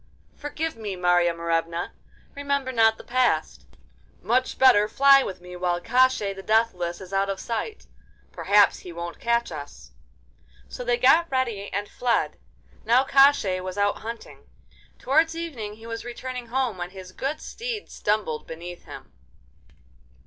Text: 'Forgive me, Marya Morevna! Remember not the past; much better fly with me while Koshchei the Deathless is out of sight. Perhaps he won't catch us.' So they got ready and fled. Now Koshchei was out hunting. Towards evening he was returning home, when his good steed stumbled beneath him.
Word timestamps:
'Forgive 0.35 0.75
me, 0.75 0.95
Marya 0.95 1.31
Morevna! 1.31 1.93
Remember 2.35 2.71
not 2.71 2.97
the 2.97 3.03
past; 3.03 3.67
much 4.19 4.57
better 4.57 4.87
fly 4.87 5.21
with 5.21 5.41
me 5.41 5.55
while 5.55 5.79
Koshchei 5.79 6.33
the 6.35 6.41
Deathless 6.41 6.99
is 7.01 7.13
out 7.13 7.29
of 7.29 7.39
sight. 7.39 7.85
Perhaps 8.31 8.79
he 8.79 8.91
won't 8.91 9.19
catch 9.19 9.51
us.' 9.51 9.91
So 10.67 10.83
they 10.83 10.97
got 10.97 11.29
ready 11.29 11.71
and 11.71 11.87
fled. 11.87 12.39
Now 12.83 13.03
Koshchei 13.03 13.59
was 13.61 13.77
out 13.77 13.99
hunting. 13.99 14.47
Towards 14.97 15.35
evening 15.35 15.75
he 15.75 15.85
was 15.85 16.03
returning 16.03 16.47
home, 16.47 16.79
when 16.79 16.89
his 16.89 17.11
good 17.11 17.39
steed 17.39 17.91
stumbled 17.91 18.47
beneath 18.47 18.85
him. 18.85 19.13